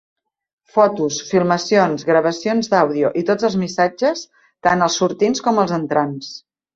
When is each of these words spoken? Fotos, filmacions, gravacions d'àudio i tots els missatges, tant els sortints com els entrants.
Fotos, 0.75 1.17
filmacions, 1.31 2.05
gravacions 2.07 2.71
d'àudio 2.71 3.11
i 3.21 3.23
tots 3.27 3.47
els 3.51 3.57
missatges, 3.65 4.23
tant 4.69 4.85
els 4.87 4.97
sortints 5.03 5.45
com 5.49 5.63
els 5.65 5.75
entrants. 5.79 6.31